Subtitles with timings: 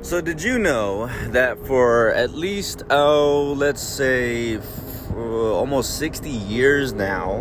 [0.00, 4.60] So, did you know that for at least, oh, let's say
[5.12, 7.40] almost 60 years now,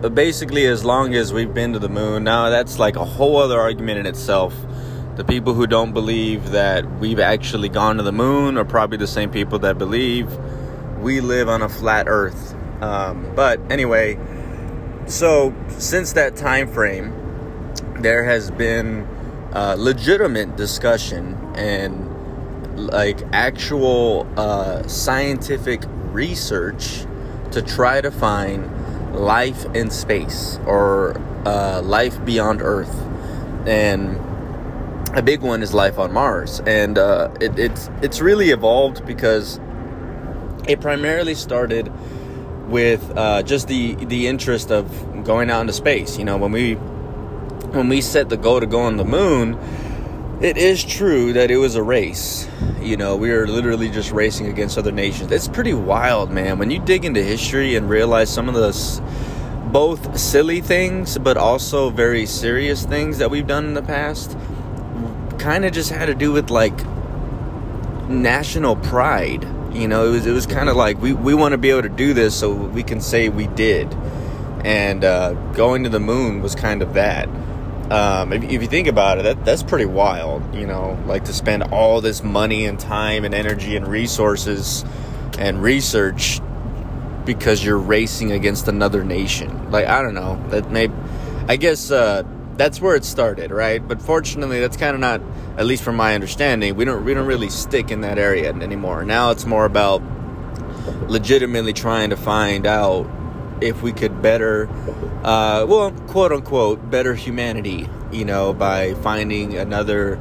[0.00, 3.36] but basically as long as we've been to the moon, now that's like a whole
[3.36, 4.54] other argument in itself.
[5.16, 9.06] The people who don't believe that we've actually gone to the moon are probably the
[9.06, 10.34] same people that believe
[11.00, 12.54] we live on a flat earth.
[12.82, 14.18] Um, but anyway,
[15.06, 19.06] so since that time frame, there has been
[19.52, 22.12] uh, legitimate discussion and
[22.76, 25.82] like actual uh, scientific
[26.12, 27.04] research
[27.52, 32.94] to try to find life in space or uh, life beyond Earth,
[33.66, 34.20] and
[35.16, 39.58] a big one is life on Mars, and uh, it, it's it's really evolved because
[40.68, 41.90] it primarily started
[42.68, 46.18] with uh, just the the interest of going out into space.
[46.18, 49.58] You know, when we when we set the goal to go on the moon,
[50.40, 52.46] it is true that it was a race.
[52.80, 55.32] You know, we were literally just racing against other nations.
[55.32, 56.58] It's pretty wild, man.
[56.58, 58.72] When you dig into history and realize some of the
[59.72, 64.36] both silly things, but also very serious things that we've done in the past,
[65.38, 66.76] kind of just had to do with like
[68.08, 69.44] national pride.
[69.72, 71.82] You know, it was it was kind of like we, we want to be able
[71.82, 73.92] to do this so we can say we did.
[74.64, 77.28] And uh, going to the moon was kind of that
[77.90, 80.54] um, if, if, you think about it, that that's pretty wild.
[80.54, 84.84] You know, like to spend all this money and time and energy and resources
[85.38, 86.40] and research
[87.24, 89.70] because you're racing against another nation.
[89.70, 90.42] Like I don't know.
[90.48, 90.88] That may,
[91.48, 92.24] I guess uh,
[92.56, 93.86] that's where it started, right?
[93.86, 95.20] But fortunately, that's kind of not,
[95.56, 99.04] at least from my understanding, we don't we don't really stick in that area anymore.
[99.04, 100.02] Now it's more about
[101.08, 103.08] legitimately trying to find out
[103.60, 104.68] if we could better,
[105.24, 110.16] uh, well, quote unquote, better humanity, you know, by finding another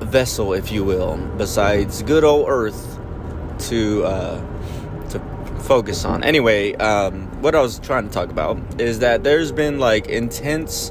[0.00, 2.98] vessel, if you will, besides good old Earth
[3.68, 4.40] to uh,
[5.10, 5.20] to
[5.60, 6.24] focus on.
[6.24, 10.90] Anyway, um, what I was trying to talk about is that there's been like intense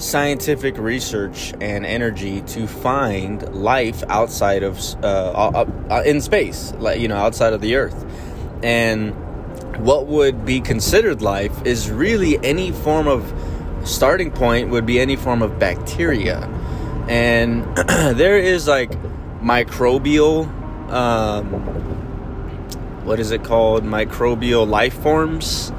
[0.00, 7.08] scientific research and energy to find life outside of uh, uh, in space, like you
[7.08, 8.04] know, outside of the Earth,
[8.62, 9.14] and
[9.78, 13.32] what would be considered life is really any form of
[13.84, 16.38] starting point would be any form of bacteria.
[17.08, 18.90] And there is like
[19.40, 20.46] microbial
[20.90, 21.46] um,
[23.04, 23.84] what is it called?
[23.84, 25.72] Microbial life forms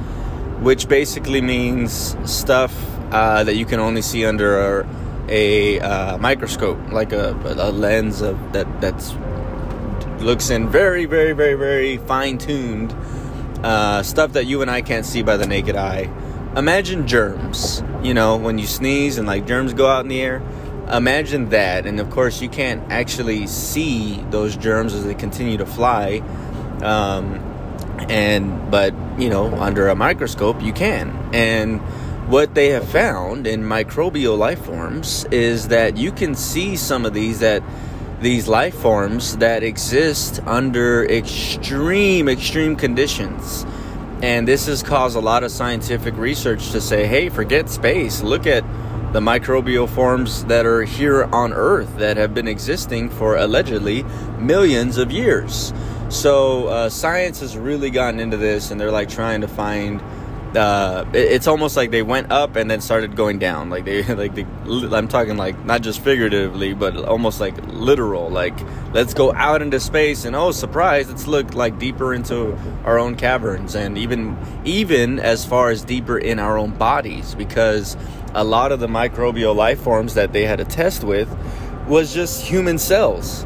[0.61, 2.73] which basically means stuff
[3.11, 4.87] uh, that you can only see under a,
[5.27, 9.13] a uh, microscope like a, a lens of that that's
[10.19, 12.95] looks in very very very very fine tuned
[13.63, 16.09] uh, stuff that you and I can't see by the naked eye.
[16.55, 20.41] Imagine germs, you know, when you sneeze and like germs go out in the air.
[20.91, 25.65] Imagine that, and of course, you can't actually see those germs as they continue to
[25.65, 26.17] fly.
[26.83, 27.35] Um,
[28.09, 31.29] and but you know, under a microscope, you can.
[31.33, 31.79] And
[32.27, 37.13] what they have found in microbial life forms is that you can see some of
[37.13, 37.63] these that
[38.21, 43.65] these life forms that exist under extreme, extreme conditions.
[44.21, 48.21] And this has caused a lot of scientific research to say, hey, forget space.
[48.21, 48.63] Look at
[49.13, 54.03] the microbial forms that are here on Earth that have been existing for allegedly
[54.37, 55.73] millions of years.
[56.09, 59.99] So, uh, science has really gotten into this and they're like trying to find
[60.55, 63.69] uh, it's almost like they went up and then started going down.
[63.69, 68.29] Like they, like they, I'm talking like not just figuratively, but almost like literal.
[68.29, 68.57] Like
[68.93, 73.15] let's go out into space and oh, surprise, let's look like deeper into our own
[73.15, 77.95] caverns and even even as far as deeper in our own bodies because
[78.33, 81.29] a lot of the microbial life forms that they had to test with
[81.87, 83.45] was just human cells.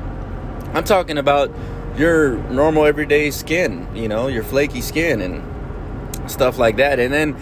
[0.73, 1.51] I'm talking about
[1.97, 5.54] your normal everyday skin, you know, your flaky skin and
[6.27, 6.99] stuff like that.
[6.99, 7.35] And then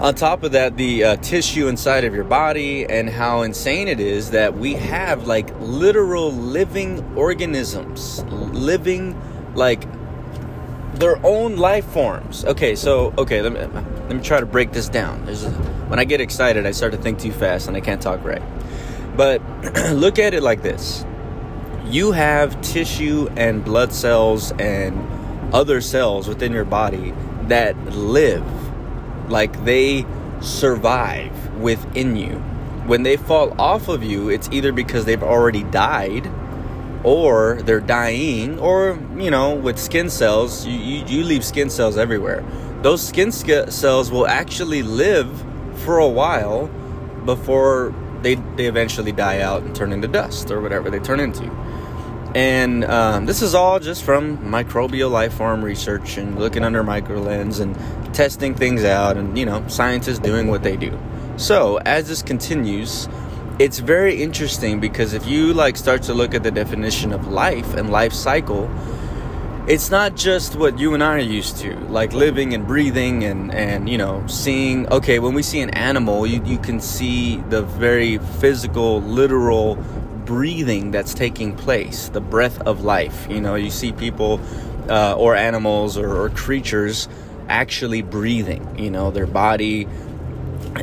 [0.00, 4.00] on top of that, the uh, tissue inside of your body and how insane it
[4.00, 9.14] is that we have like literal living organisms, living
[9.54, 9.84] like
[10.94, 12.46] their own life forms.
[12.46, 15.26] Okay, so okay, let me let me try to break this down.
[15.26, 18.24] There's when I get excited, I start to think too fast and I can't talk
[18.24, 18.42] right.
[19.16, 19.42] But
[19.92, 21.04] look at it like this:
[21.84, 27.12] you have tissue and blood cells and other cells within your body
[27.50, 28.44] that live,
[29.30, 30.04] like they
[30.40, 32.38] survive within you.
[32.86, 36.30] When they fall off of you, it's either because they've already died
[37.04, 41.96] or they're dying, or, you know, with skin cells, you, you, you leave skin cells
[41.96, 42.44] everywhere.
[42.82, 45.44] Those skin cells will actually live
[45.84, 46.66] for a while
[47.24, 51.50] before they, they eventually die out and turn into dust or whatever they turn into.
[52.34, 57.20] And um, this is all just from microbial life form research and looking under micro
[57.20, 57.74] lens and
[58.14, 60.98] testing things out, and you know, scientists doing what they do.
[61.36, 63.08] So as this continues,
[63.58, 67.74] it's very interesting because if you like start to look at the definition of life
[67.74, 68.70] and life cycle
[69.70, 73.54] it's not just what you and I are used to, like living and breathing and,
[73.54, 74.88] and you know, seeing.
[74.88, 79.76] Okay, when we see an animal, you, you can see the very physical, literal
[80.30, 83.26] breathing that's taking place, the breath of life.
[83.28, 84.40] You know, you see people
[84.88, 87.08] uh, or animals or, or creatures
[87.48, 89.88] actually breathing, you know, their body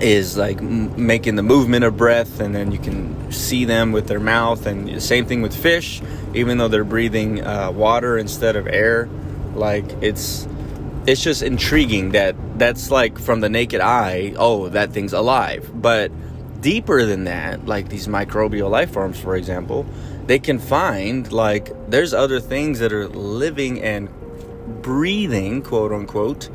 [0.02, 4.20] is like making the movement of breath and then you can see them with their
[4.20, 4.66] mouth.
[4.66, 6.02] And the same thing with fish.
[6.34, 9.08] Even though they're breathing uh, water instead of air
[9.56, 10.46] like it's
[11.08, 15.72] it's just intriguing that that's like from the naked eye oh that thing's alive.
[15.74, 16.12] But
[16.70, 19.86] deeper than that like these microbial life forms for example
[20.28, 24.10] they can find like there's other things that are living and
[24.82, 26.50] breathing quote unquote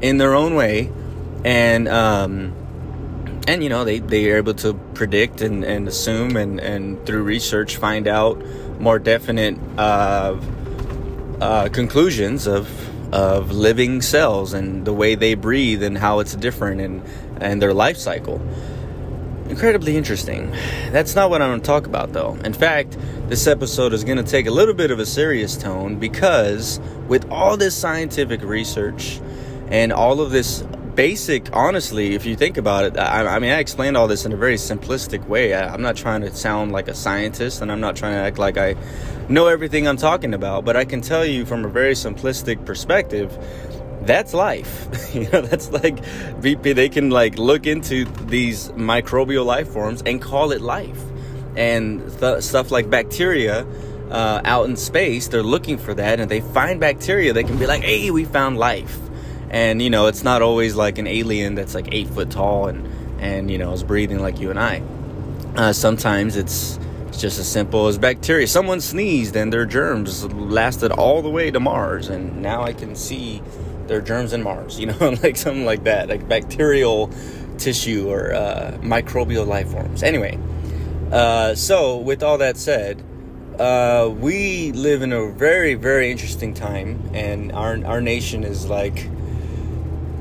[0.00, 0.90] in their own way.
[1.44, 2.54] And um
[3.46, 7.22] and you know they, they are able to predict and, and assume and, and through
[7.22, 8.42] research find out
[8.78, 10.38] more definite uh,
[11.40, 12.68] uh, conclusions of
[13.12, 17.02] of living cells and the way they breathe and how it's different and
[17.40, 18.40] and their life cycle
[19.50, 20.50] incredibly interesting
[20.92, 22.96] that's not what i'm going to talk about though in fact
[23.28, 27.28] this episode is going to take a little bit of a serious tone because with
[27.30, 29.20] all this scientific research
[29.68, 30.64] and all of this
[30.94, 32.98] basic, honestly, if you think about it.
[32.98, 35.54] I, I, mean, I explained all this in a very simplistic way.
[35.54, 38.38] I, I'm not trying to sound like a scientist and I'm not trying to act
[38.38, 38.76] like I
[39.28, 43.32] know everything I'm talking about, but I can tell you from a very simplistic perspective
[44.10, 44.88] that's life.
[45.14, 46.02] you know, that's like
[46.40, 51.00] they can like look into these microbial life forms and call it life.
[51.56, 53.66] And th- stuff like bacteria
[54.10, 57.32] uh, out in space, they're looking for that, and they find bacteria.
[57.32, 58.98] They can be like, "Hey, we found life."
[59.50, 62.86] and you know it's not always like an alien that's like eight foot tall and
[63.20, 64.82] and you know is breathing like you and I.
[65.56, 66.78] Uh, sometimes it's
[67.08, 68.46] it's just as simple as bacteria.
[68.46, 72.94] Someone sneezed and their germs lasted all the way to Mars, and now I can
[72.94, 73.42] see
[73.90, 74.80] their germs in Mars.
[74.80, 77.10] You know, like something like that, like bacterial
[77.58, 80.02] tissue or uh, microbial life forms.
[80.02, 80.38] Anyway,
[81.12, 83.04] uh, so with all that said.
[83.58, 89.06] Uh, we live in a very, very interesting time, and our our nation is like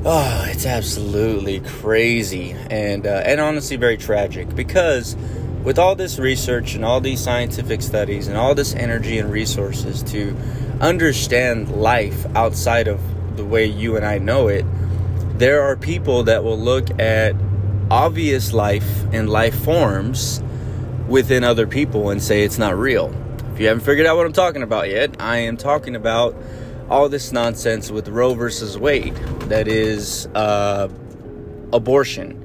[0.05, 5.17] Oh, it's absolutely crazy and uh, and honestly very tragic because
[5.61, 10.01] with all this research and all these scientific studies and all this energy and resources
[10.03, 10.37] to
[10.79, 13.01] understand life outside of
[13.39, 14.65] the way you and I know it,
[15.39, 17.35] there are people that will look at
[17.89, 20.43] obvious life and life forms
[21.07, 23.15] within other people and say it's not real.
[23.53, 26.35] If you haven't figured out what I'm talking about yet, I am talking about
[26.89, 29.15] all this nonsense with Roe versus Wade
[29.47, 30.89] that is uh,
[31.71, 32.35] abortion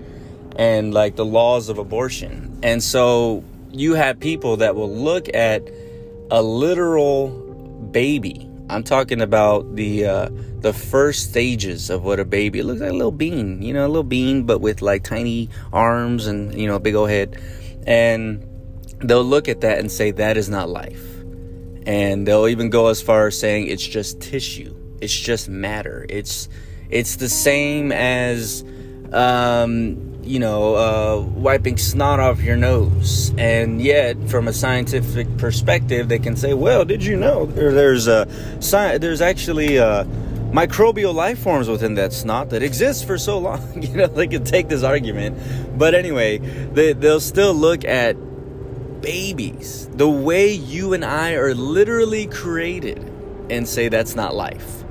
[0.57, 2.59] and like the laws of abortion.
[2.63, 3.43] And so
[3.73, 5.63] you have people that will look at
[6.31, 7.29] a literal
[7.91, 8.49] baby.
[8.69, 10.29] I'm talking about the uh,
[10.61, 13.87] the first stages of what a baby it looks like a little bean, you know,
[13.87, 17.41] a little bean, but with like tiny arms and you know a big old head,
[17.87, 18.47] and
[19.01, 21.03] they'll look at that and say that is not life.
[21.87, 24.75] And they'll even go as far as saying it's just tissue.
[25.03, 26.07] It's just matter.
[26.09, 26.49] It's
[26.89, 28.65] it's the same as
[29.15, 36.09] um, you know uh, wiping snot off your nose and yet from a scientific perspective
[36.09, 38.27] they can say well did you know there's a
[38.99, 40.05] there's actually uh,
[40.53, 44.45] microbial life forms within that snot that exists for so long you know they can
[44.45, 45.39] take this argument
[45.79, 48.17] but anyway they, they'll still look at
[49.05, 52.99] babies, the way you and I are literally created,
[53.51, 54.83] and say that's not life.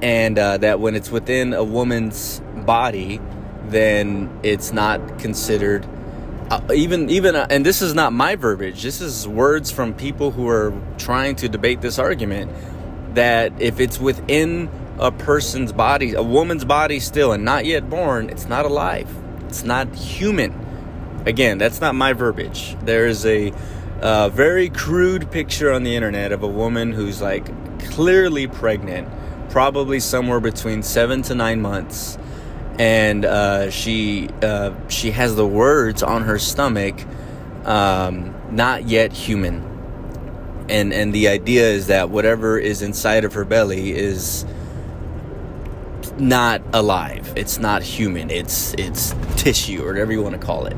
[0.00, 3.20] And uh, that when it's within a woman's body,
[3.68, 5.86] then it's not considered.
[6.50, 10.30] Uh, even even uh, and this is not my verbiage this is words from people
[10.30, 12.52] who are trying to debate this argument
[13.16, 14.70] that if it's within
[15.00, 19.12] a person's body a woman's body still and not yet born it's not alive
[19.48, 20.52] it's not human
[21.26, 22.76] Again, that's not my verbiage.
[22.82, 23.52] There is a
[24.00, 27.48] uh, very crude picture on the internet of a woman who's like
[27.80, 29.08] clearly pregnant,
[29.50, 32.16] probably somewhere between seven to nine months,
[32.78, 36.94] and uh, she uh, she has the words on her stomach,
[37.64, 39.62] um, "not yet human,"
[40.68, 44.44] and and the idea is that whatever is inside of her belly is
[46.18, 47.32] not alive.
[47.36, 48.30] It's not human.
[48.30, 50.76] It's it's tissue or whatever you want to call it.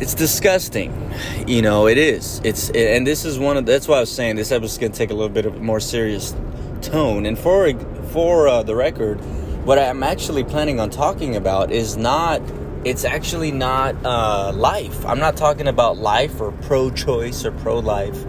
[0.00, 1.12] it's disgusting.
[1.46, 2.40] You know, it is.
[2.44, 5.10] It's and this is one of that's why I was saying this episode's to take
[5.10, 6.34] a little bit of a more serious
[6.82, 7.26] tone.
[7.26, 7.72] And for
[8.12, 9.20] for uh, the record,
[9.64, 12.40] what I'm actually planning on talking about is not.
[12.84, 15.04] It's actually not uh, life.
[15.04, 18.24] I'm not talking about life or pro-choice or pro-life.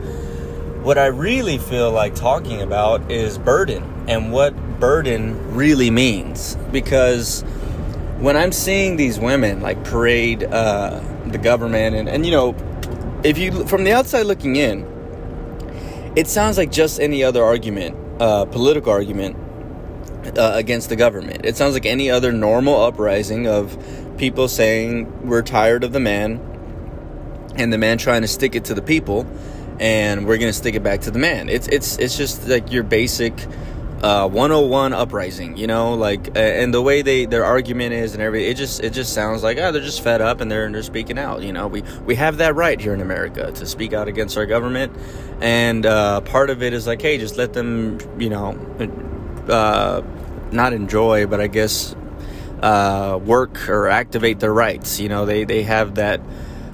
[0.81, 6.55] What I really feel like talking about is burden and what burden really means.
[6.71, 7.43] Because
[8.17, 12.55] when I'm seeing these women like parade uh, the government and, and you know,
[13.23, 14.83] if you from the outside looking in,
[16.15, 19.37] it sounds like just any other argument, uh, political argument
[20.37, 21.45] uh, against the government.
[21.45, 23.77] It sounds like any other normal uprising of
[24.17, 26.39] people saying we're tired of the man
[27.55, 29.25] and the man trying to stick it to the people
[29.79, 31.49] and we're going to stick it back to the man.
[31.49, 33.33] It's it's it's just like your basic
[34.03, 38.51] uh, 101 uprising, you know, like, and the way they their argument is and everything,
[38.51, 41.17] it just it just sounds like oh they're just fed up and they're they're speaking
[41.17, 41.41] out.
[41.41, 44.45] You know, we we have that right here in America to speak out against our
[44.45, 44.95] government,
[45.41, 48.53] and uh, part of it is like hey, just let them, you know,
[49.49, 50.01] uh,
[50.51, 51.95] not enjoy, but I guess
[52.61, 54.99] uh, work or activate their rights.
[54.99, 56.21] You know, they they have that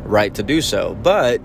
[0.03, 1.41] right to do so, but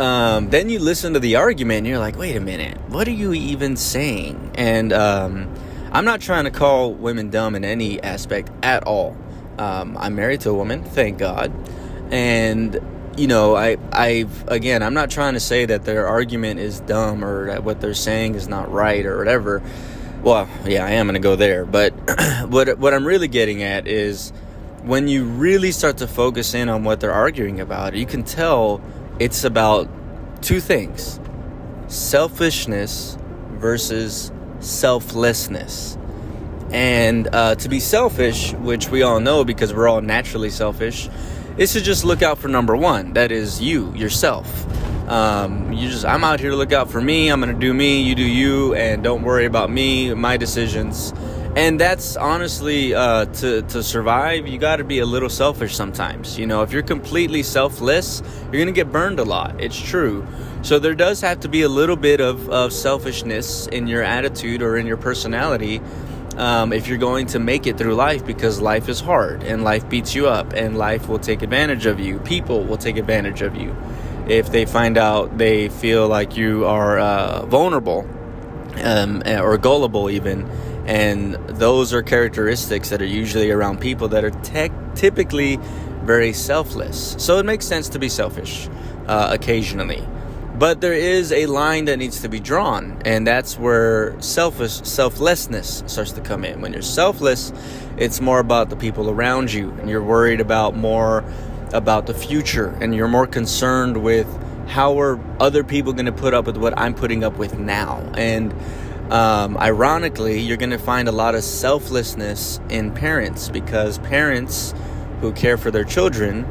[0.00, 3.12] um, then you listen to the argument and you're like, wait a minute, what are
[3.12, 4.52] you even saying?
[4.54, 5.54] And um,
[5.92, 9.16] I'm not trying to call women dumb in any aspect at all.
[9.58, 11.52] Um, I'm married to a woman, thank God.
[12.10, 12.80] And,
[13.16, 17.24] you know, I, I've, again, I'm not trying to say that their argument is dumb
[17.24, 19.62] or that what they're saying is not right or whatever.
[20.22, 21.64] Well, yeah, I am going to go there.
[21.64, 21.90] But
[22.48, 24.32] what, what I'm really getting at is
[24.84, 28.80] when you really start to focus in on what they're arguing about, you can tell
[29.18, 29.88] it's about
[30.42, 31.20] two things
[31.88, 33.18] selfishness
[33.52, 35.98] versus selflessness.
[36.70, 41.08] And uh, to be selfish, which we all know because we're all naturally selfish,
[41.58, 43.12] is to just look out for number one.
[43.12, 44.66] That is you, yourself.
[45.12, 47.28] Um, you just, I'm out here to look out for me.
[47.28, 48.00] I'm gonna do me.
[48.00, 51.12] You do you, and don't worry about me, my decisions.
[51.54, 56.38] And that's honestly uh, to to survive you got to be a little selfish sometimes.
[56.38, 59.62] You know if you're completely selfless you're gonna get burned a lot.
[59.62, 60.26] It's true.
[60.62, 64.62] So there does have to be a little bit of, of selfishness in your attitude
[64.62, 65.82] or in your personality
[66.38, 69.86] um, if you're going to make it through life because life is hard and life
[69.90, 72.18] beats you up and life will take advantage of you.
[72.20, 73.76] People will take advantage of you
[74.28, 78.08] if they find out they feel like you are uh, vulnerable
[78.82, 80.48] um, or gullible even
[80.86, 85.58] and those are characteristics that are usually around people that are te- typically
[86.02, 87.14] very selfless.
[87.18, 88.68] So it makes sense to be selfish
[89.06, 90.06] uh, occasionally.
[90.58, 95.82] But there is a line that needs to be drawn, and that's where selfish selflessness
[95.86, 96.60] starts to come in.
[96.60, 97.52] When you're selfless,
[97.96, 101.24] it's more about the people around you, and you're worried about more
[101.72, 104.26] about the future, and you're more concerned with
[104.68, 107.98] how are other people going to put up with what I'm putting up with now.
[108.14, 108.54] And
[109.12, 114.72] um, ironically, you're going to find a lot of selflessness in parents because parents
[115.20, 116.46] who care for their children,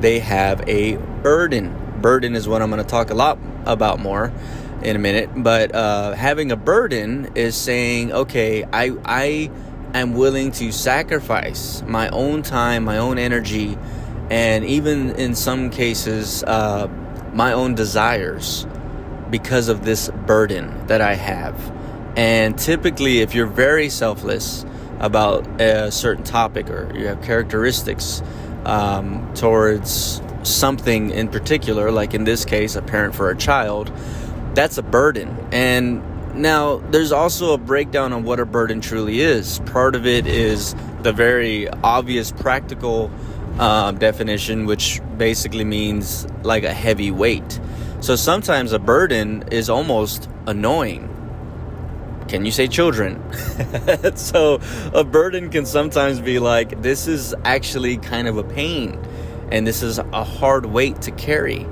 [0.00, 1.74] they have a burden.
[2.00, 4.32] Burden is what I'm going to talk a lot about more
[4.82, 5.30] in a minute.
[5.34, 9.50] But uh, having a burden is saying, okay, I I
[9.94, 13.76] am willing to sacrifice my own time, my own energy,
[14.30, 16.88] and even in some cases, uh,
[17.32, 18.66] my own desires
[19.30, 21.54] because of this burden that I have.
[22.16, 24.64] And typically, if you're very selfless
[24.98, 28.22] about a certain topic or you have characteristics
[28.64, 33.92] um, towards something in particular, like in this case, a parent for a child,
[34.54, 35.36] that's a burden.
[35.52, 36.02] And
[36.34, 39.58] now, there's also a breakdown on what a burden truly is.
[39.60, 43.10] Part of it is the very obvious practical
[43.58, 47.60] um, definition, which basically means like a heavy weight.
[48.00, 51.16] So sometimes a burden is almost annoying
[52.28, 53.22] can you say children?
[54.16, 54.60] so
[54.92, 58.98] a burden can sometimes be like, this is actually kind of a pain
[59.50, 61.66] and this is a hard weight to carry.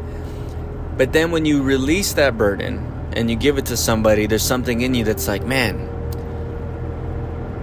[0.96, 2.78] But then when you release that burden
[3.16, 5.90] and you give it to somebody, there's something in you that's like, man,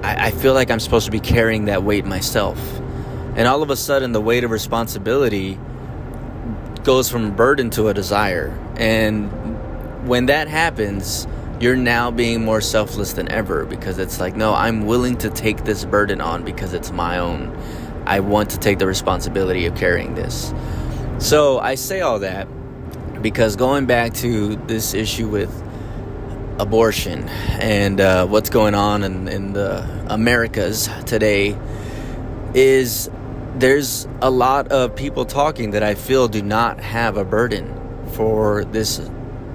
[0.03, 2.59] I, I feel like I'm supposed to be carrying that weight myself.
[3.35, 5.57] And all of a sudden, the weight of responsibility
[6.83, 8.57] goes from a burden to a desire.
[8.77, 11.27] And when that happens,
[11.59, 15.63] you're now being more selfless than ever because it's like, no, I'm willing to take
[15.63, 17.55] this burden on because it's my own.
[18.05, 20.53] I want to take the responsibility of carrying this.
[21.19, 22.47] So I say all that
[23.21, 25.55] because going back to this issue with
[26.59, 31.55] abortion and uh, what's going on in, in the Americas today
[32.55, 33.09] is
[33.55, 37.77] there's a lot of people talking that I feel do not have a burden
[38.13, 39.01] for this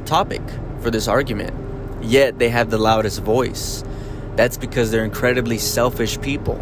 [0.05, 0.43] topic,
[0.81, 1.55] for this argument.
[2.05, 3.83] Yet they have the loudest voice.
[4.37, 6.57] That's because they're incredibly selfish people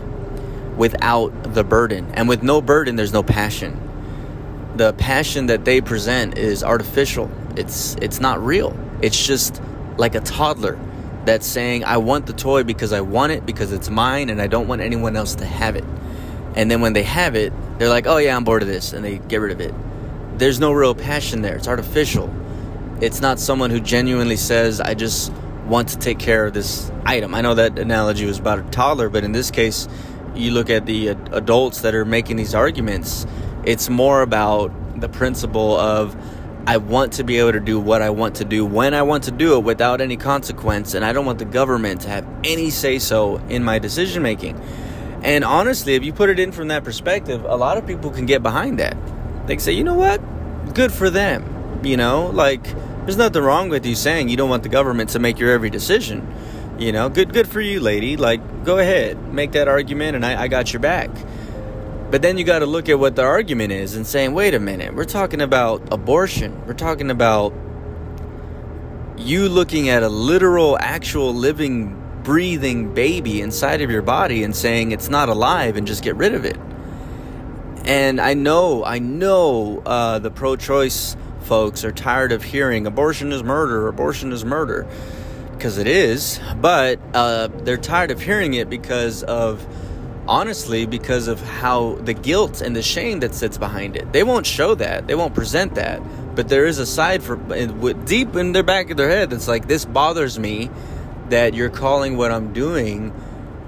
[0.77, 2.11] without the burden.
[2.15, 3.81] And with no burden, there's no passion.
[4.77, 7.31] The passion that they present is artificial.
[7.57, 8.77] It's it's not real.
[9.03, 9.61] It's just
[9.97, 10.79] like a toddler
[11.25, 14.47] that's saying, I want the toy because I want it, because it's mine, and I
[14.47, 15.85] don't want anyone else to have it.
[16.55, 19.05] And then when they have it, they're like, oh yeah, I'm bored of this, and
[19.05, 19.75] they get rid of it.
[20.39, 21.57] There's no real passion there.
[21.57, 22.33] It's artificial.
[23.01, 25.33] It's not someone who genuinely says, I just
[25.67, 27.35] want to take care of this item.
[27.35, 29.89] I know that analogy was about a toddler, but in this case,
[30.35, 33.27] you look at the adults that are making these arguments,
[33.65, 36.17] it's more about the principle of
[36.67, 39.25] I want to be able to do what I want to do when I want
[39.25, 42.71] to do it without any consequence, and I don't want the government to have any
[42.71, 44.61] say so in my decision making.
[45.25, 48.27] And honestly, if you put it in from that perspective, a lot of people can
[48.27, 48.97] get behind that.
[49.47, 50.21] They can say, you know what?
[50.75, 51.81] Good for them.
[51.83, 52.63] You know, like,
[53.05, 55.71] there's nothing wrong with you saying you don't want the government to make your every
[55.71, 56.33] decision.
[56.79, 58.17] You know, good good for you, lady.
[58.17, 61.11] Like, go ahead, make that argument, and I, I got your back.
[62.11, 64.61] But then you got to look at what the argument is and saying, wait a
[64.61, 66.67] minute, we're talking about abortion.
[66.67, 67.53] We're talking about
[69.17, 74.91] you looking at a literal, actual, living, breathing baby inside of your body and saying
[74.91, 76.57] it's not alive and just get rid of it.
[77.85, 83.31] And I know, I know uh, the pro choice folks are tired of hearing abortion
[83.31, 84.87] is murder, abortion is murder,
[85.53, 89.65] because it is, but uh, they're tired of hearing it because of
[90.27, 94.11] honestly because of how the guilt and the shame that sits behind it.
[94.15, 95.07] They won't show that.
[95.07, 96.01] They won't present that.
[96.35, 97.37] But there is a side for
[98.07, 100.71] deep in their back of their head that's like this bothers me
[101.31, 103.13] that you're calling what I'm doing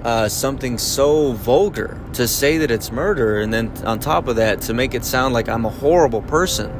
[0.03, 4.61] uh, something so vulgar to say that it's murder and then on top of that
[4.61, 6.71] to make it sound like I'm a horrible person,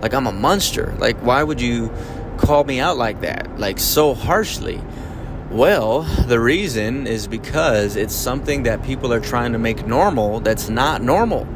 [0.00, 0.94] like I'm a monster.
[0.98, 1.90] Like why would you
[2.36, 4.80] call me out like that, like so harshly?
[5.50, 10.68] Well, the reason is because it's something that people are trying to make normal that's
[10.68, 11.46] not normal.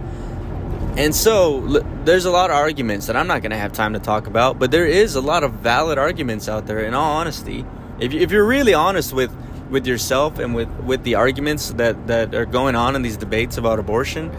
[0.97, 1.61] And so
[2.05, 4.59] there's a lot of arguments that I'm not going to have time to talk about,
[4.59, 7.65] but there is a lot of valid arguments out there in all honesty.
[8.01, 9.31] If, if you're really honest with,
[9.69, 13.59] with yourself and with, with the arguments that, that are going on in these debates
[13.59, 14.35] about abortion,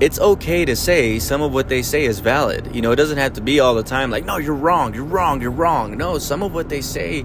[0.00, 2.74] it's okay to say some of what they say is valid.
[2.74, 5.04] You know, it doesn't have to be all the time like, no, you're wrong, you're
[5.04, 5.96] wrong, you're wrong.
[5.96, 7.24] No, some of what they say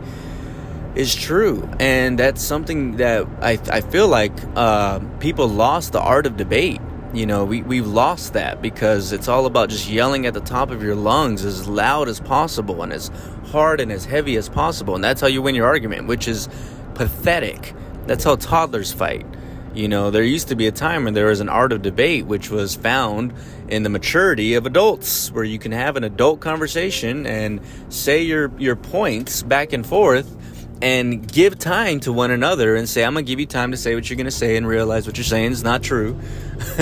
[0.93, 6.25] is true, and that's something that I I feel like uh, people lost the art
[6.25, 6.81] of debate.
[7.13, 10.71] You know, we we've lost that because it's all about just yelling at the top
[10.71, 13.09] of your lungs as loud as possible and as
[13.45, 16.49] hard and as heavy as possible, and that's how you win your argument, which is
[16.95, 17.73] pathetic.
[18.07, 19.25] That's how toddlers fight.
[19.73, 22.25] You know, there used to be a time when there was an art of debate,
[22.25, 23.33] which was found
[23.69, 28.51] in the maturity of adults, where you can have an adult conversation and say your
[28.57, 30.35] your points back and forth
[30.81, 33.77] and give time to one another and say, I'm going to give you time to
[33.77, 36.19] say what you're going to say and realize what you're saying is not true.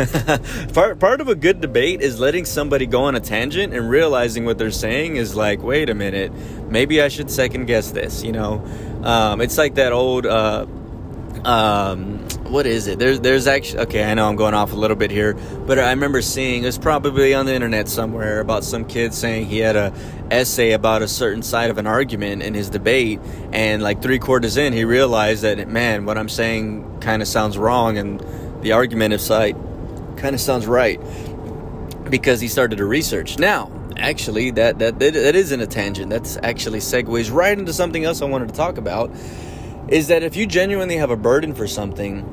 [0.73, 4.45] part, part of a good debate is letting somebody go on a tangent and realizing
[4.45, 6.31] what they're saying is like, wait a minute,
[6.69, 8.65] maybe I should second guess this, you know?
[9.03, 10.65] Um, it's like that old, uh,
[11.45, 12.99] um, what is it?
[12.99, 14.03] There's there's actually okay.
[14.03, 15.33] I know I'm going off a little bit here,
[15.65, 19.59] but I remember seeing it's probably on the internet somewhere about some kid saying he
[19.59, 19.93] had a
[20.31, 23.19] essay about a certain side of an argument in his debate,
[23.51, 27.57] and like three quarters in, he realized that man, what I'm saying kind of sounds
[27.57, 28.19] wrong, and
[28.61, 29.55] the argumentative side
[30.17, 30.99] kind of sounds right
[32.09, 33.39] because he started to research.
[33.39, 36.11] Now, actually, that that that, that isn't a tangent.
[36.11, 39.11] That's actually segues right into something else I wanted to talk about
[39.87, 42.23] is that if you genuinely have a burden for something,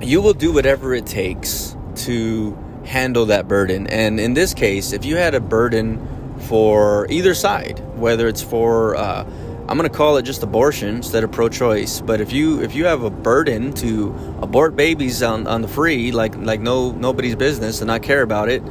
[0.00, 3.86] you will do whatever it takes to handle that burden.
[3.86, 8.96] And in this case, if you had a burden for either side, whether it's for
[8.96, 9.24] uh,
[9.66, 12.02] I'm going to call it just abortion instead of pro-choice.
[12.02, 16.12] But if you if you have a burden to abort babies on, on the free,
[16.12, 18.62] like like no nobody's business, and not care about it,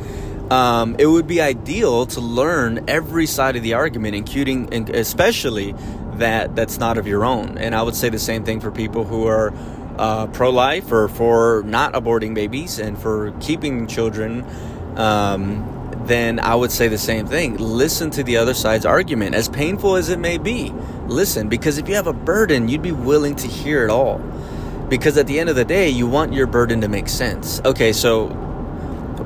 [0.51, 5.73] um, it would be ideal to learn every side of the argument, including especially
[6.19, 7.57] that that's not of your own.
[7.57, 9.53] And I would say the same thing for people who are
[9.97, 14.45] uh, pro life or for not aborting babies and for keeping children.
[14.97, 15.69] Um,
[16.05, 17.57] then I would say the same thing.
[17.57, 20.73] Listen to the other side's argument, as painful as it may be.
[21.07, 24.17] Listen, because if you have a burden, you'd be willing to hear it all.
[24.89, 27.61] Because at the end of the day, you want your burden to make sense.
[27.63, 28.27] Okay, so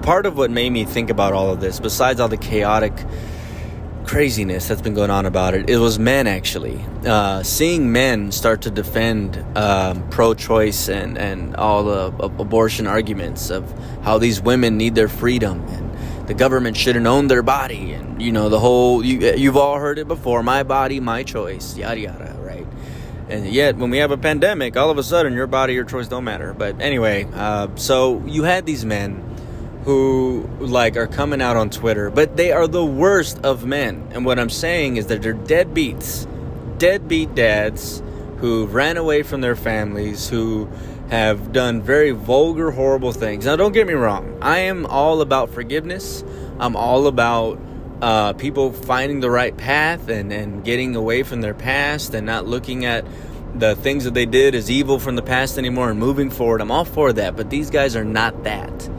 [0.04, 2.94] part of what made me think about all of this, besides all the chaotic
[4.08, 5.70] craziness that's been going on about it.
[5.70, 6.84] It was men actually.
[7.06, 12.06] Uh, seeing men start to defend um, pro-choice and and all the
[12.40, 13.64] abortion arguments of
[14.04, 18.32] how these women need their freedom and the government shouldn't own their body and you
[18.32, 20.42] know the whole you you've all heard it before.
[20.42, 21.78] My body, my choice.
[21.78, 22.36] Yada yada.
[22.40, 22.66] Right.
[23.30, 26.08] And yet, when we have a pandemic, all of a sudden your body, your choice
[26.08, 26.54] don't matter.
[26.54, 29.22] But anyway, uh, so you had these men
[29.88, 34.06] who like are coming out on Twitter, but they are the worst of men.
[34.12, 36.28] And what I'm saying is that they're deadbeats,
[36.78, 38.04] deadbeat dads
[38.40, 40.68] who ran away from their families, who
[41.10, 43.46] have done very vulgar, horrible things.
[43.46, 44.38] Now, don't get me wrong.
[44.42, 46.22] I am all about forgiveness.
[46.60, 47.58] I'm all about
[48.02, 52.46] uh, people finding the right path and, and getting away from their past and not
[52.46, 53.06] looking at
[53.56, 56.60] the things that they did as evil from the past anymore and moving forward.
[56.60, 58.90] I'm all for that, but these guys are not that.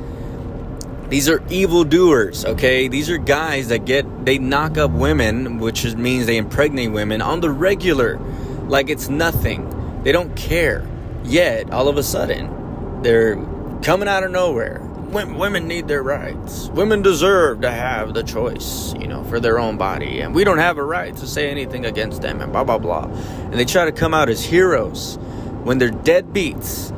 [1.09, 2.87] These are evil doers, okay?
[2.87, 7.41] These are guys that get, they knock up women, which means they impregnate women on
[7.41, 8.19] the regular.
[8.67, 10.03] Like it's nothing.
[10.03, 10.87] They don't care.
[11.25, 13.37] Yet, all of a sudden, they're
[13.83, 14.81] coming out of nowhere.
[15.11, 16.69] Women need their rights.
[16.69, 20.21] Women deserve to have the choice, you know, for their own body.
[20.21, 23.05] And we don't have a right to say anything against them and blah, blah, blah.
[23.05, 25.17] And they try to come out as heroes
[25.65, 26.93] when they're deadbeats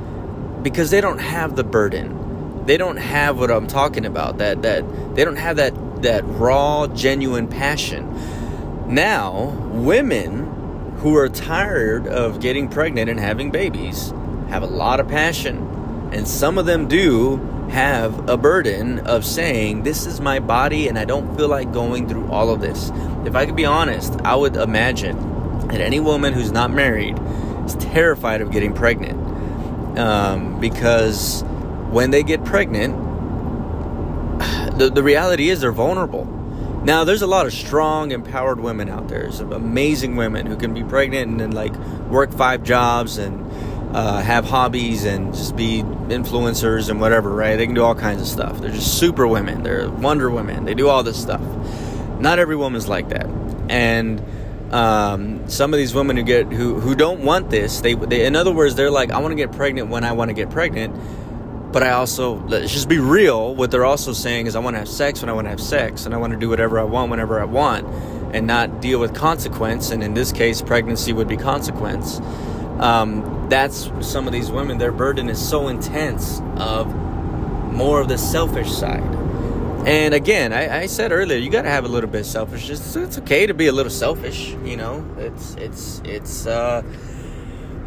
[0.64, 2.20] because they don't have the burden
[2.66, 4.38] they don't have what I'm talking about.
[4.38, 8.09] That that they don't have that that raw, genuine passion.
[8.88, 14.11] Now, women who are tired of getting pregnant and having babies
[14.49, 16.11] have a lot of passion.
[16.12, 17.37] And some of them do
[17.70, 22.09] have a burden of saying, This is my body and I don't feel like going
[22.09, 22.90] through all of this.
[23.25, 25.16] If I could be honest, I would imagine
[25.68, 27.18] that any woman who's not married
[27.64, 29.18] is terrified of getting pregnant.
[29.99, 31.42] Um, because
[31.90, 32.94] when they get pregnant,
[34.79, 36.24] the, the reality is they're vulnerable.
[36.85, 39.31] Now, there's a lot of strong, empowered women out there.
[39.33, 41.76] Some amazing women who can be pregnant and then like
[42.09, 43.44] work five jobs and
[43.94, 47.57] uh, have hobbies and just be influencers and whatever, right?
[47.57, 48.61] They can do all kinds of stuff.
[48.61, 49.62] They're just super women.
[49.62, 50.64] They're Wonder Women.
[50.64, 51.42] They do all this stuff.
[52.18, 53.26] Not every woman's like that,
[53.70, 54.22] and
[54.72, 58.37] um, some of these women who get who who don't want this, they, they in
[58.37, 60.94] other words, they're like, I want to get pregnant when I want to get pregnant
[61.72, 63.54] but I also let's just be real.
[63.54, 65.61] What they're also saying is I want to have sex when I want to have
[65.61, 67.87] sex, and I want to do whatever I want whenever I want,
[68.35, 69.90] and not deal with consequence.
[69.90, 72.20] And in this case, pregnancy would be consequence.
[72.80, 74.78] Um, that's some of these women.
[74.78, 76.92] Their burden is so intense of
[77.72, 79.02] more of the selfish side.
[79.87, 82.94] And again, I, I said earlier, you got to have a little bit of selfishness.
[82.96, 84.50] It's okay to be a little selfish.
[84.64, 86.46] You know, it's it's it's.
[86.46, 86.83] Uh,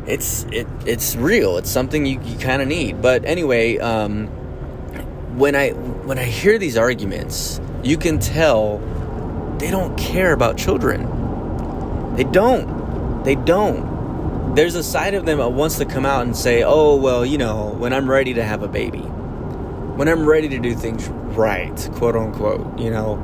[0.07, 1.57] it's it it's real.
[1.57, 3.01] It's something you, you kind of need.
[3.01, 4.27] But anyway, um,
[5.37, 8.79] when I when I hear these arguments, you can tell
[9.59, 11.01] they don't care about children.
[12.15, 13.23] They don't.
[13.23, 14.55] They don't.
[14.55, 17.37] There's a side of them that wants to come out and say, "Oh, well, you
[17.37, 21.89] know, when I'm ready to have a baby, when I'm ready to do things right,
[21.95, 23.17] quote unquote, you know."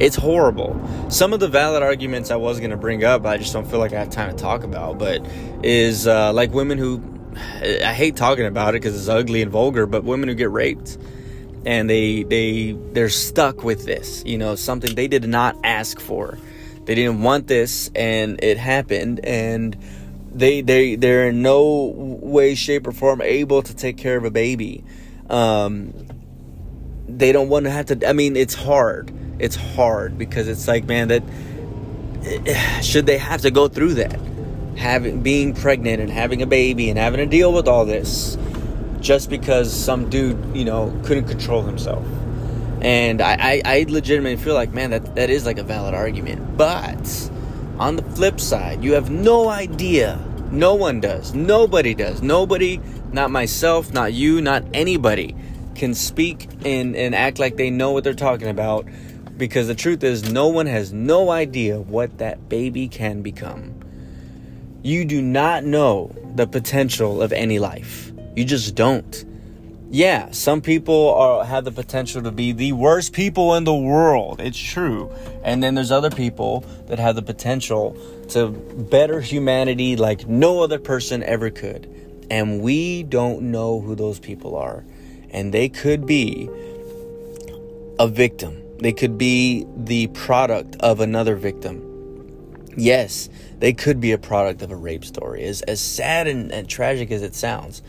[0.00, 0.80] It's horrible.
[1.08, 3.78] Some of the valid arguments I was going to bring up, I just don't feel
[3.78, 5.24] like I have time to talk about, but
[5.62, 7.02] is uh, like women who,
[7.62, 10.98] I hate talking about it because it's ugly and vulgar, but women who get raped
[11.64, 16.38] and they they they're stuck with this, you know, something they did not ask for.
[16.84, 19.76] They didn't want this and it happened and
[20.34, 24.30] they they they're in no way shape or form able to take care of a
[24.30, 24.84] baby.
[25.30, 25.94] Um,
[27.08, 30.84] they don't want to have to I mean, it's hard it's hard because it's like,
[30.84, 31.22] man, that
[32.82, 34.18] should they have to go through that?
[34.76, 38.36] Having being pregnant and having a baby and having to deal with all this
[39.00, 42.04] just because some dude, you know, couldn't control himself.
[42.80, 46.56] And I, I, I legitimately feel like, man, that, that is like a valid argument.
[46.56, 47.30] But
[47.78, 50.18] on the flip side, you have no idea.
[50.50, 51.34] No one does.
[51.34, 52.22] Nobody does.
[52.22, 52.80] Nobody,
[53.12, 55.36] not myself, not you, not anybody,
[55.74, 58.86] can speak and, and act like they know what they're talking about
[59.36, 63.74] because the truth is, no one has no idea what that baby can become.
[64.82, 68.12] You do not know the potential of any life.
[68.36, 69.24] You just don't.
[69.90, 74.40] Yeah, some people are, have the potential to be the worst people in the world.
[74.40, 75.10] It's true.
[75.44, 77.96] And then there's other people that have the potential
[78.30, 81.88] to better humanity like no other person ever could.
[82.30, 84.84] And we don't know who those people are.
[85.30, 86.48] And they could be
[87.98, 91.90] a victim they could be the product of another victim.
[92.76, 95.44] Yes, they could be a product of a rape story.
[95.44, 97.82] As, as sad and, and tragic as it sounds,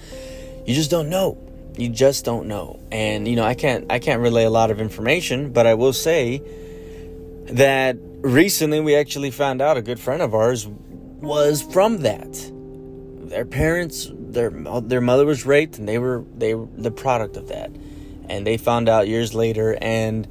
[0.66, 1.38] you just don't know.
[1.78, 2.80] You just don't know.
[2.92, 5.94] And you know, I can't I can't relay a lot of information, but I will
[5.94, 6.42] say
[7.48, 12.52] that recently we actually found out a good friend of ours was from that.
[13.30, 17.50] Their parents, their their mother was raped, and they were they were the product of
[17.50, 17.72] that.
[18.30, 20.28] And they found out years later, and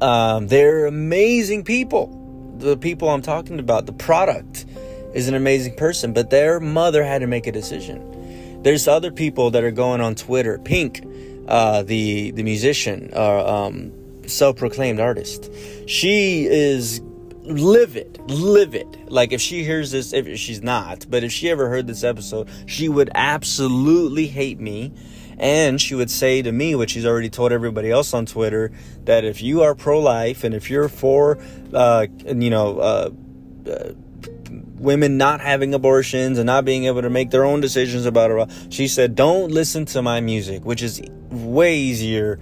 [0.00, 2.14] um, they're amazing people.
[2.58, 4.66] The people I'm talking about, the product
[5.14, 8.62] is an amazing person, but their mother had to make a decision.
[8.62, 10.58] There's other people that are going on Twitter.
[10.58, 11.04] Pink,
[11.46, 13.92] uh, the the musician, uh, um,
[14.26, 15.50] self-proclaimed artist,
[15.86, 17.00] she is
[17.42, 19.10] livid, livid.
[19.10, 22.48] Like if she hears this, if she's not, but if she ever heard this episode,
[22.66, 24.92] she would absolutely hate me.
[25.38, 28.72] And she would say to me, which she's already told everybody else on Twitter,
[29.04, 31.38] that if you are pro life and if you're for,
[31.72, 33.10] uh, you know, uh,
[33.70, 33.92] uh,
[34.76, 38.72] women not having abortions and not being able to make their own decisions about it,
[38.72, 42.40] she said, don't listen to my music, which is way easier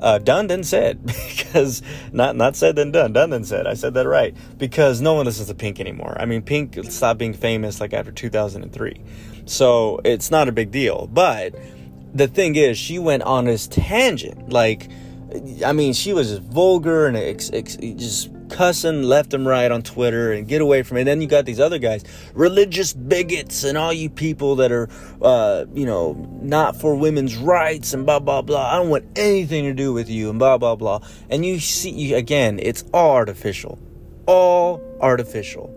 [0.00, 1.00] uh, done than said.
[1.38, 1.80] Because
[2.12, 3.66] not not said than done done than said.
[3.66, 4.36] I said that right.
[4.58, 6.14] Because no one listens to Pink anymore.
[6.20, 9.02] I mean Pink stopped being famous like after 2003
[9.48, 11.06] so it's not a big deal.
[11.06, 11.54] But
[12.18, 14.88] the thing is she went on this tangent like
[15.64, 19.82] I mean she was just vulgar and ex, ex, just cussing left and right on
[19.82, 21.00] Twitter and get away from it.
[21.00, 22.04] And then you got these other guys,
[22.34, 24.88] religious bigots, and all you people that are,
[25.22, 28.72] uh, you know, not for women's rights and blah blah blah.
[28.72, 31.00] I don't want anything to do with you and blah blah blah.
[31.28, 33.78] And you see, again, it's all artificial,
[34.26, 35.68] all artificial,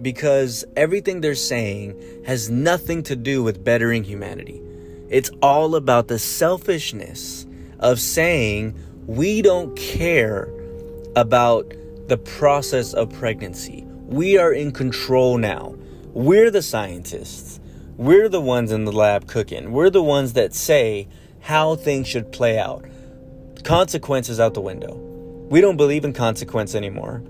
[0.00, 4.60] because everything they're saying has nothing to do with bettering humanity.
[5.12, 7.46] It's all about the selfishness
[7.80, 8.74] of saying
[9.06, 10.48] we don't care
[11.14, 11.70] about
[12.08, 13.84] the process of pregnancy.
[14.06, 15.74] We are in control now.
[16.14, 17.60] We're the scientists.
[17.98, 19.72] We're the ones in the lab cooking.
[19.72, 21.08] We're the ones that say
[21.40, 22.86] how things should play out.
[23.64, 24.94] Consequences out the window.
[25.50, 27.22] We don't believe in consequence anymore.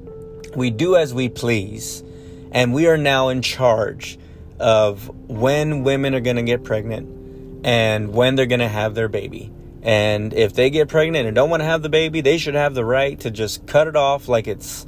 [0.55, 2.05] We do as we please.
[2.53, 4.21] And we are now in charge
[4.61, 7.22] of when women are going to get pregnant
[7.65, 9.53] and when they're going to have their baby.
[9.83, 12.75] And if they get pregnant and don't want to have the baby, they should have
[12.75, 14.87] the right to just cut it off like it's,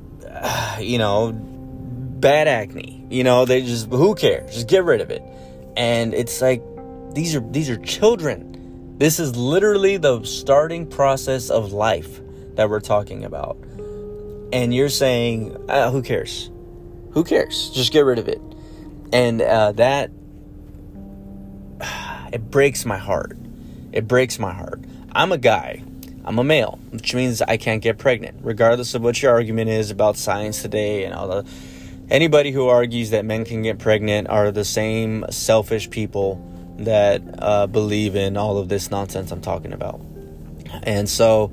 [0.80, 3.06] you know, bad acne.
[3.10, 4.54] You know, they just who cares?
[4.54, 5.22] Just get rid of it.
[5.76, 6.62] And it's like
[7.14, 8.96] these are these are children.
[8.98, 12.20] This is literally the starting process of life
[12.54, 13.56] that we're talking about.
[14.52, 16.50] And you're saying, uh, who cares?
[17.12, 17.70] Who cares?
[17.70, 18.40] Just get rid of it.
[19.12, 20.10] And uh, that
[22.32, 23.36] it breaks my heart
[23.92, 24.80] it breaks my heart.
[25.12, 25.82] I'm a guy.
[26.24, 29.90] I'm a male, which means I can't get pregnant, regardless of what your argument is
[29.90, 31.50] about science today and all the.
[32.10, 36.42] Anybody who argues that men can get pregnant are the same selfish people
[36.78, 40.00] that uh, believe in all of this nonsense I'm talking about.
[40.82, 41.50] And so,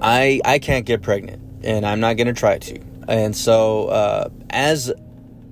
[0.00, 2.80] I I can't get pregnant, and I'm not gonna try to.
[3.08, 4.92] And so, uh, as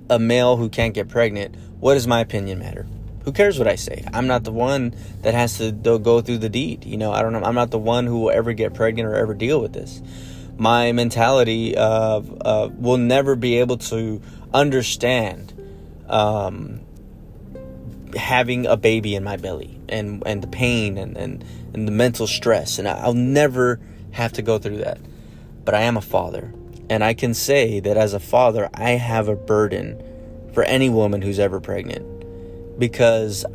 [0.09, 2.87] a male who can't get pregnant, what does my opinion matter?
[3.27, 4.05] Who cares what I say?
[4.13, 6.85] I'm not the one that has to go through the deed.
[6.85, 7.43] You know, I don't know.
[7.43, 10.01] I'm not the one who will ever get pregnant or ever deal with this.
[10.55, 14.21] My mentality of uh, will never be able to
[14.53, 15.51] understand
[16.07, 16.79] um,
[18.15, 22.27] having a baby in my belly and and the pain and and, and the mental
[22.27, 24.99] stress, and I'll never have to go through that.
[25.65, 26.53] But I am a father,
[26.89, 30.01] and I can say that as a father, I have a burden
[30.53, 32.16] for any woman who's ever pregnant
[32.77, 33.45] because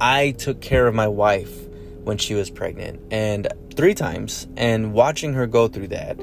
[0.00, 1.66] I took care of my wife
[2.04, 6.18] when she was pregnant and three times and watching her go through that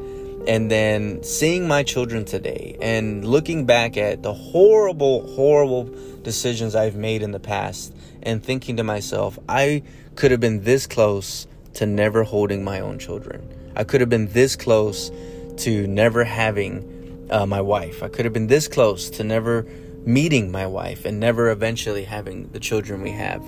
[0.47, 5.83] and then seeing my children today and looking back at the horrible horrible
[6.23, 7.93] decisions I've made in the past
[8.23, 9.83] and thinking to myself I
[10.15, 13.47] could have been this close to never holding my own children.
[13.75, 15.11] I could have been this close
[15.57, 18.01] to never having uh, my wife.
[18.01, 19.67] I could have been this close to never
[20.07, 23.43] meeting my wife and never eventually having the children we have.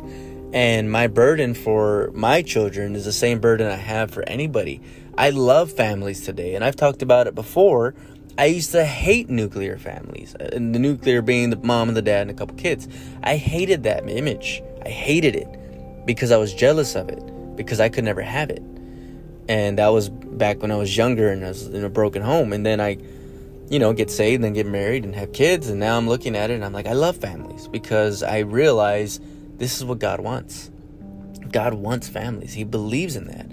[0.51, 4.81] And my burden for my children is the same burden I have for anybody.
[5.17, 7.95] I love families today, and I've talked about it before.
[8.37, 12.01] I used to hate nuclear families, uh, and the nuclear being the mom and the
[12.01, 12.87] dad and a couple kids.
[13.23, 14.61] I hated that image.
[14.85, 17.21] I hated it because I was jealous of it
[17.55, 18.63] because I could never have it.
[19.47, 22.53] And that was back when I was younger and I was in a broken home.
[22.53, 22.97] And then I
[23.69, 25.69] you know, get saved and get married and have kids.
[25.69, 29.19] And now I'm looking at it and I'm like, I love families because I realize
[29.57, 30.71] this is what God wants.
[31.51, 33.45] God wants families, He believes in that.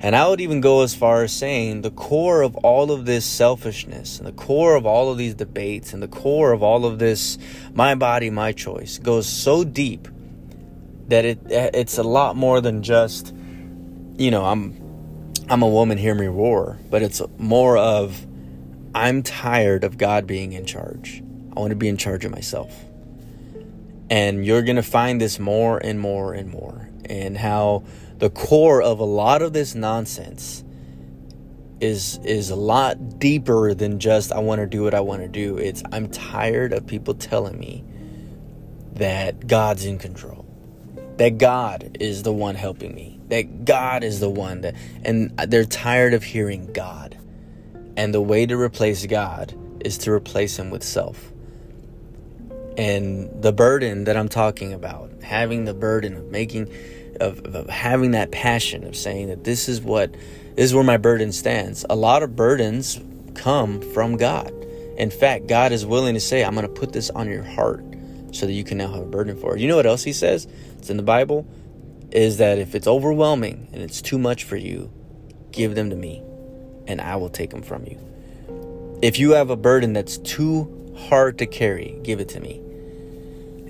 [0.00, 3.24] And I would even go as far as saying the core of all of this
[3.24, 6.98] selfishness and the core of all of these debates and the core of all of
[6.98, 7.38] this
[7.72, 10.08] my body, my choice goes so deep
[11.08, 13.34] that it it's a lot more than just
[14.18, 14.78] you know I'm
[15.48, 18.26] I'm a woman hear me roar but it's more of
[18.94, 21.22] I'm tired of God being in charge
[21.56, 22.84] I want to be in charge of myself
[24.10, 27.84] and you're going to find this more and more and more and how
[28.18, 30.64] the core of a lot of this nonsense
[31.80, 35.28] is is a lot deeper than just I want to do what I want to
[35.28, 35.58] do.
[35.58, 37.84] It's I'm tired of people telling me
[38.94, 40.46] that God's in control.
[41.16, 43.20] That God is the one helping me.
[43.28, 47.13] That God is the one that and they're tired of hearing God.
[47.96, 51.30] And the way to replace God is to replace him with self.
[52.76, 56.72] And the burden that I'm talking about, having the burden of making
[57.20, 60.12] of, of having that passion of saying that this is what
[60.56, 61.84] this is where my burden stands.
[61.88, 63.00] A lot of burdens
[63.34, 64.52] come from God.
[64.96, 67.84] In fact, God is willing to say, I'm going to put this on your heart
[68.32, 69.60] so that you can now have a burden for it.
[69.60, 70.46] You know what else He says?
[70.78, 71.46] It's in the Bible.
[72.10, 74.92] Is that if it's overwhelming and it's too much for you,
[75.50, 76.22] give them to me
[76.86, 77.98] and I will take them from you.
[79.02, 82.60] If you have a burden that's too hard to carry, give it to me.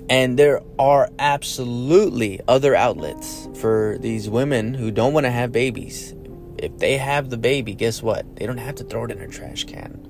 [0.09, 6.13] And there are absolutely other outlets for these women who don't want to have babies
[6.57, 8.35] if they have the baby, guess what?
[8.35, 10.01] They don't have to throw it in a trash can.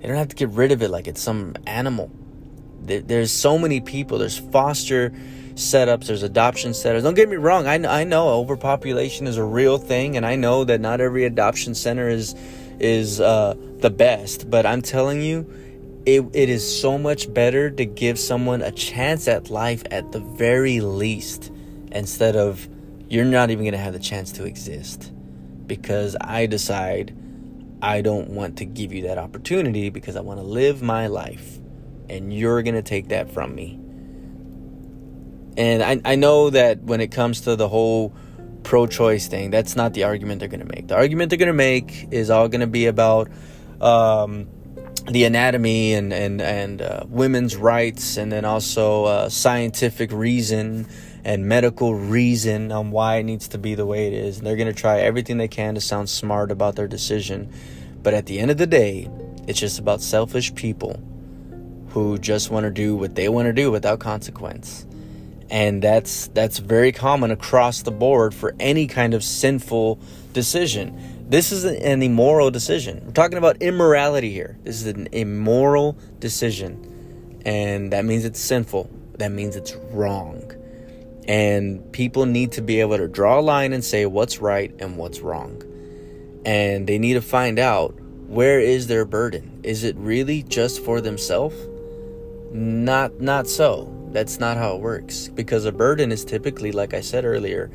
[0.00, 2.10] They don't have to get rid of it like it's some animal.
[2.84, 4.18] There's so many people.
[4.18, 5.10] There's foster
[5.54, 6.06] setups.
[6.06, 7.02] There's adoption setups.
[7.02, 7.66] Don't get me wrong.
[7.66, 11.74] I, I know overpopulation is a real thing, and I know that not every adoption
[11.74, 12.34] center is
[12.78, 14.50] is uh, the best.
[14.50, 15.46] But I'm telling you,
[16.06, 20.20] it, it is so much better to give someone a chance at life at the
[20.20, 21.52] very least,
[21.92, 22.68] instead of
[23.08, 25.12] you're not even going to have the chance to exist
[25.66, 27.14] because I decide
[27.82, 31.58] I don't want to give you that opportunity because I want to live my life
[32.08, 33.78] and you're going to take that from me.
[35.56, 38.14] And I, I know that when it comes to the whole
[38.62, 40.88] pro choice thing, that's not the argument they're going to make.
[40.88, 43.28] The argument they're going to make is all going to be about
[43.80, 44.48] um,
[45.10, 50.86] the anatomy and, and, and uh, women's rights and then also uh, scientific reason
[51.24, 54.38] and medical reason on why it needs to be the way it is.
[54.38, 57.52] And they're going to try everything they can to sound smart about their decision.
[58.02, 59.08] But at the end of the day,
[59.46, 61.00] it's just about selfish people
[61.92, 64.86] who just want to do what they want to do without consequence.
[65.50, 70.00] And that's that's very common across the board for any kind of sinful
[70.32, 71.26] decision.
[71.28, 73.02] This is an immoral decision.
[73.04, 74.56] We're talking about immorality here.
[74.64, 77.40] This is an immoral decision.
[77.44, 78.90] And that means it's sinful.
[79.18, 80.42] That means it's wrong.
[81.28, 84.96] And people need to be able to draw a line and say what's right and
[84.96, 85.62] what's wrong.
[86.44, 87.94] And they need to find out
[88.26, 89.60] where is their burden?
[89.62, 91.54] Is it really just for themselves?
[92.52, 93.92] Not not so.
[94.10, 97.70] That's not how it works because a burden is typically like I said earlier,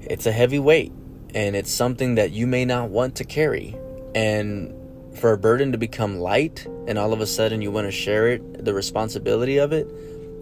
[0.00, 0.92] it's a heavy weight
[1.34, 3.76] and it's something that you may not want to carry.
[4.14, 4.72] And
[5.18, 8.28] for a burden to become light and all of a sudden you want to share
[8.28, 9.86] it, the responsibility of it,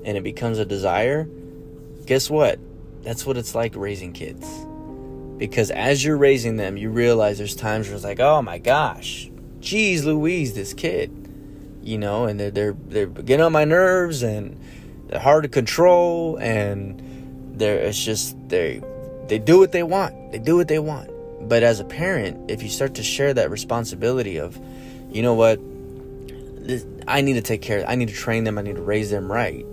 [0.04, 1.28] and it becomes a desire,
[2.06, 2.60] guess what?
[3.02, 4.48] That's what it's like raising kids.
[5.38, 9.30] Because as you're raising them, you realize there's times where it's like, oh my gosh,
[9.58, 11.23] geez Louise, this kid.
[11.84, 14.58] You know, and they're they're they're getting on my nerves and
[15.08, 18.82] they're hard to control and they're it's just they
[19.28, 20.32] they do what they want.
[20.32, 21.10] They do what they want.
[21.48, 24.58] But as a parent, if you start to share that responsibility of,
[25.10, 25.60] you know what,
[26.66, 29.10] this, I need to take care, I need to train them, I need to raise
[29.10, 29.66] them right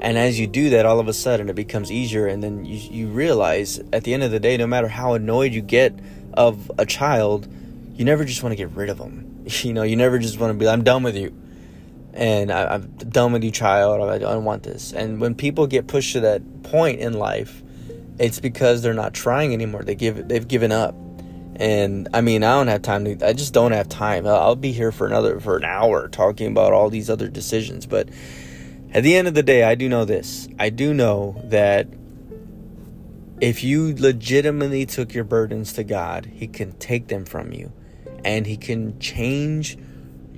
[0.00, 2.26] and as you do that, all of a sudden it becomes easier.
[2.26, 5.52] And then you, you realize at the end of the day, no matter how annoyed
[5.52, 5.98] you get
[6.32, 7.46] of a child,
[7.94, 9.26] you never just want to get rid of them.
[9.64, 11.34] You know, you never just want to be, I'm done with you.
[12.12, 14.00] And I, am done with you, child.
[14.02, 14.92] I don't want this.
[14.92, 17.62] And when people get pushed to that point in life,
[18.18, 19.82] it's because they're not trying anymore.
[19.82, 20.94] They give, they've given up.
[21.56, 24.26] And I mean, I don't have time to, I just don't have time.
[24.26, 27.86] I'll, I'll be here for another, for an hour talking about all these other decisions.
[27.86, 28.08] But,
[28.92, 30.48] at the end of the day, I do know this.
[30.58, 31.86] I do know that
[33.40, 37.72] if you legitimately took your burdens to God, He can take them from you
[38.24, 39.78] and He can change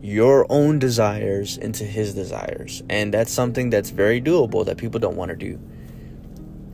[0.01, 2.83] your own desires into His desires.
[2.91, 5.61] And that's something that's very doable that people don't want to do.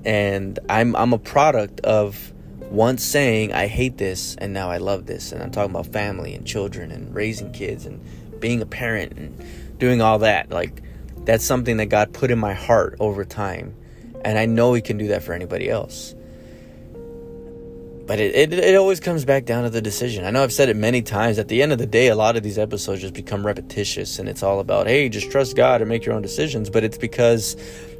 [0.05, 2.33] And I'm, I'm a product of
[2.71, 5.33] once saying, I hate this and now I love this.
[5.33, 8.01] And I'm talking about family and children and raising kids and
[8.41, 10.51] being a parent and doing all that.
[10.51, 10.83] Like,
[11.25, 13.75] that's something that God put in my heart over time.
[14.25, 16.15] And I know He can do that for anybody else.
[18.09, 20.25] But it, it, it always comes back down to the decision.
[20.25, 21.39] I know I've said it many times.
[21.39, 24.29] At the end of the day, a lot of these episodes just become repetitious and
[24.29, 26.71] it's all about, hey, just trust God and make your own decisions.
[26.71, 27.55] But it's because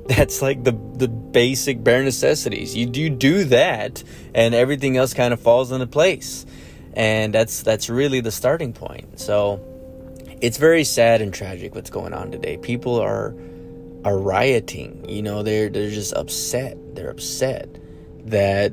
[0.17, 2.75] That's like the the basic bare necessities.
[2.75, 4.03] You do do that,
[4.35, 6.47] and everything else kind of falls into place,
[6.95, 9.21] and that's that's really the starting point.
[9.21, 9.61] So,
[10.41, 12.57] it's very sad and tragic what's going on today.
[12.57, 13.35] People are
[14.07, 15.07] are rioting.
[15.07, 16.79] You know, they're they're just upset.
[16.95, 17.69] They're upset
[18.25, 18.73] that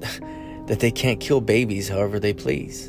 [0.66, 2.88] that they can't kill babies however they please.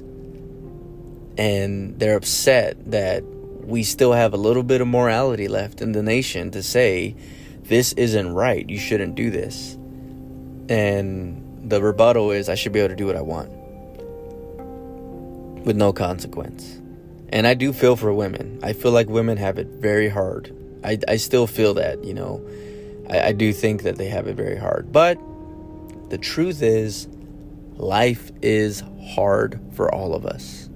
[1.37, 6.03] And they're upset that we still have a little bit of morality left in the
[6.03, 7.15] nation to say
[7.63, 8.67] this isn't right.
[8.69, 9.75] You shouldn't do this.
[10.69, 13.49] And the rebuttal is I should be able to do what I want
[15.65, 16.79] with no consequence.
[17.31, 18.59] And I do feel for women.
[18.63, 20.53] I feel like women have it very hard.
[20.83, 22.43] I, I still feel that, you know.
[23.09, 24.91] I, I do think that they have it very hard.
[24.91, 25.19] But
[26.09, 27.07] the truth is,
[27.75, 28.83] life is
[29.13, 30.69] hard for all of us.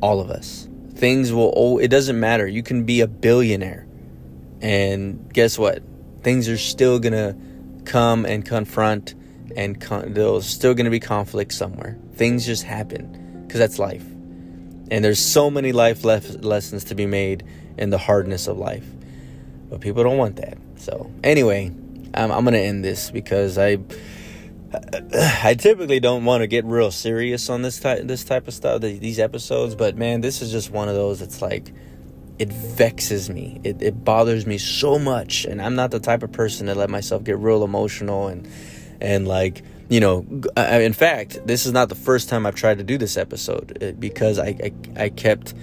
[0.00, 0.68] All of us.
[0.94, 2.46] Things will oh it doesn't matter.
[2.46, 3.86] You can be a billionaire.
[4.60, 5.82] And guess what?
[6.22, 7.36] Things are still gonna
[7.84, 9.14] come and confront
[9.56, 11.98] and con- there's still gonna be conflict somewhere.
[12.14, 14.04] Things just happen because that's life.
[14.90, 17.44] And there's so many life lef- lessons to be made
[17.76, 18.86] in the hardness of life.
[19.68, 20.58] But people don't want that.
[20.76, 21.72] So anyway
[22.16, 23.78] i'm, I'm gonna end this because i
[25.42, 28.80] I typically don't want to get real serious on this type this type of stuff,
[28.80, 31.22] these episodes, but man, this is just one of those.
[31.22, 31.72] It's like
[32.38, 33.60] it vexes me.
[33.64, 36.90] It it bothers me so much, and I'm not the type of person to let
[36.90, 38.48] myself get real emotional and
[39.00, 40.26] and like you know.
[40.56, 43.92] In fact, this is not the first time I've tried to do this episode uh,
[43.92, 44.72] because I I,
[45.04, 45.54] I kept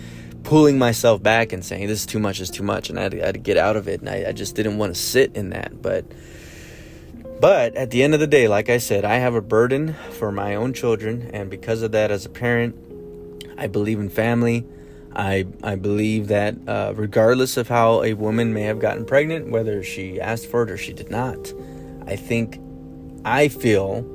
[0.44, 3.12] pulling myself back and saying this is too much, is too much, and I had,
[3.12, 5.00] to, I had, to, get out of it, and I, I just didn't want to
[5.00, 6.06] sit in that, but
[7.44, 10.32] but at the end of the day, like I said, I have a burden for
[10.32, 12.74] my own children, and because of that, as a parent,
[13.58, 14.66] I believe in family.
[15.14, 19.84] I I believe that uh, regardless of how a woman may have gotten pregnant, whether
[19.84, 21.52] she asked for it or she did not,
[22.08, 22.62] I think
[23.26, 24.06] I feel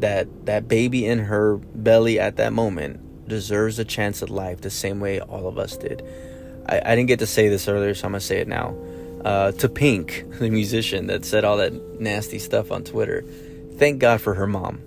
[0.00, 4.68] that that baby in her belly at that moment deserves a chance at life the
[4.68, 6.04] same way all of us did.
[6.68, 8.76] I, I didn't get to say this earlier, so I'm gonna say it now
[9.24, 13.24] uh, to Pink, the musician that said all that nasty stuff on Twitter.
[13.76, 14.82] Thank God for her mom.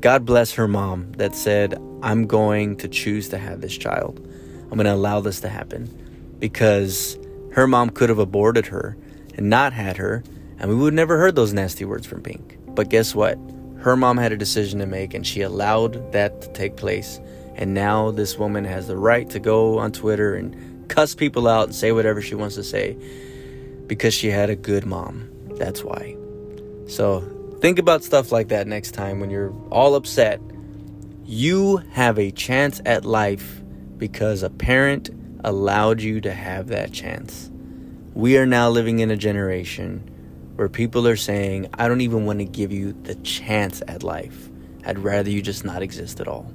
[0.00, 4.18] God bless her mom that said, I'm going to choose to have this child.
[4.64, 7.18] I'm going to allow this to happen because
[7.52, 8.96] her mom could have aborted her
[9.36, 10.22] and not had her,
[10.58, 12.58] and we would have never heard those nasty words from Pink.
[12.74, 13.38] But guess what?
[13.78, 17.18] Her mom had a decision to make, and she allowed that to take place.
[17.54, 21.64] And now this woman has the right to go on Twitter and cuss people out
[21.64, 22.96] and say whatever she wants to say
[23.86, 25.28] because she had a good mom.
[25.56, 26.16] That's why.
[26.86, 27.20] So
[27.60, 30.40] think about stuff like that next time when you're all upset.
[31.24, 33.62] You have a chance at life
[33.96, 35.10] because a parent
[35.44, 37.50] allowed you to have that chance.
[38.14, 40.10] We are now living in a generation
[40.56, 44.50] where people are saying, I don't even want to give you the chance at life.
[44.86, 46.52] I'd rather you just not exist at all.